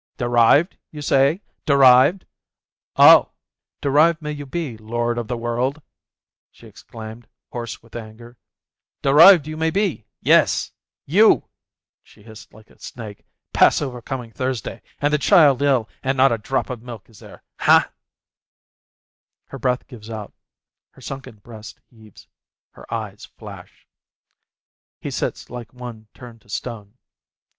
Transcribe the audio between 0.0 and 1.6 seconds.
"Derived, you say,